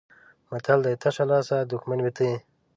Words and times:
متل 0.49 0.79
دی: 0.85 0.93
تشه 1.01 1.23
لاسه 1.31 1.57
دښمن 1.71 1.99
مې 2.03 2.11
ته 2.17 2.23
یې. 2.29 2.37